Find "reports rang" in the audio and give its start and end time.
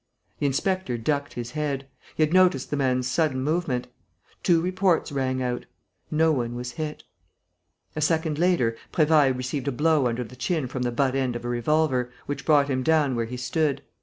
4.59-5.43